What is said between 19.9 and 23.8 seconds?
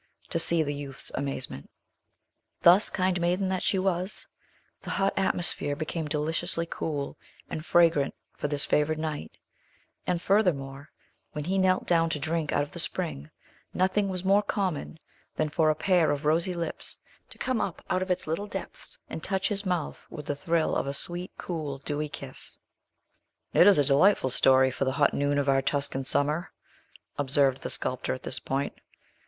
with the thrill of a sweet, cool, dewy kiss! "It is